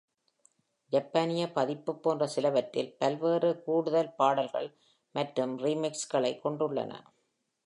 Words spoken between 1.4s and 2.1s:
பதிப்பு